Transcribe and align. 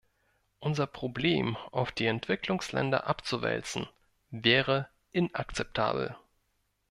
Unser 0.57 0.87
Problem 0.87 1.57
auf 1.71 1.91
die 1.91 2.07
Entwicklungsländer 2.07 3.05
abzuwälzen, 3.05 3.85
wäre 4.31 4.87
inakzeptabel. 5.11 6.15